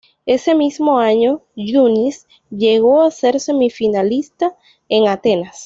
Ese 0.25 0.55
mismo 0.55 0.97
año, 0.97 1.43
Yunis 1.55 2.25
llegó 2.49 3.03
a 3.03 3.11
ser 3.11 3.39
semifinalista 3.39 4.57
en 4.89 5.07
Atenas. 5.07 5.59